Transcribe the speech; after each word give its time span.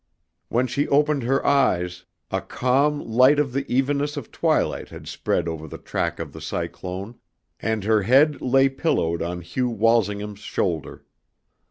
When 0.49 0.65
she 0.65 0.87
opened 0.87 1.21
her 1.21 1.45
eyes 1.45 2.05
a 2.31 2.41
calm 2.41 2.99
light 3.01 3.37
of 3.37 3.53
the 3.53 3.71
evenness 3.71 4.17
of 4.17 4.31
twilight 4.31 4.89
had 4.89 5.07
spread 5.07 5.47
over 5.47 5.67
the 5.67 5.77
track 5.77 6.17
of 6.17 6.33
the 6.33 6.41
cyclone, 6.41 7.19
and 7.59 7.83
her 7.83 8.01
head 8.01 8.41
lay 8.41 8.67
pillowed 8.67 9.21
on 9.21 9.41
Hugh 9.41 9.69
Walsingham's 9.69 10.39
shoulder. 10.39 11.05